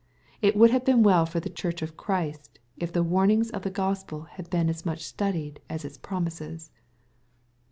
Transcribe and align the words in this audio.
It 0.41 0.55
would 0.55 0.71
have 0.71 0.83
been 0.83 1.03
well 1.03 1.27
for 1.27 1.39
the 1.39 1.47
church 1.51 1.83
of 1.83 1.95
Christ, 1.95 2.57
it* 2.75 2.91
the 2.93 3.03
warnings 3.03 3.51
of 3.51 3.61
the 3.61 3.69
Gospel 3.69 4.23
had 4.23 4.49
been 4.49 4.67
as 4.67 4.83
much 4.83 5.03
studied 5.05 5.61
as 5.69 5.85
its 5.85 5.99
promises. 5.99 6.71